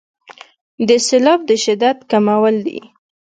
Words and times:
د 0.87 0.89
سیلاب 1.07 1.39
د 1.49 1.51
شدت 1.63 1.97
کمول 2.11 2.55
دي. 2.65 2.79